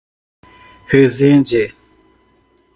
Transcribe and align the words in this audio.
Resende 0.89 1.69